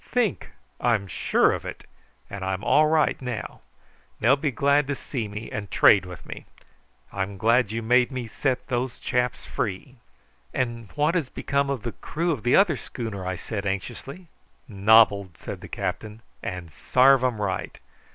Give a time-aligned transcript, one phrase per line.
[0.09, 0.49] "Think!
[0.79, 1.85] I'm sure of it;
[2.27, 3.61] and I'm all right now.
[4.19, 6.47] They'll be glad to see me and trade with me.
[7.13, 9.97] I'm glad you made me set those chaps free."
[10.55, 14.25] "And what has become of the crew of the other schooner?" I said anxiously.
[14.67, 17.79] "Nobbled," said the captain; "and sarve 'em right.